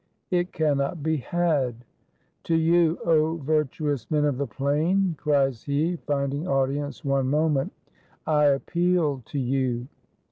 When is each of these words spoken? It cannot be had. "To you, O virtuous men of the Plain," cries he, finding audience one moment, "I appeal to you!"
It 0.31 0.51
cannot 0.51 1.03
be 1.03 1.17
had. 1.17 1.75
"To 2.45 2.55
you, 2.55 2.97
O 3.05 3.35
virtuous 3.37 4.09
men 4.09 4.25
of 4.25 4.39
the 4.39 4.47
Plain," 4.47 5.13
cries 5.15 5.65
he, 5.65 5.97
finding 6.07 6.47
audience 6.47 7.05
one 7.05 7.27
moment, 7.29 7.71
"I 8.25 8.45
appeal 8.45 9.21
to 9.27 9.37
you!" 9.37 9.87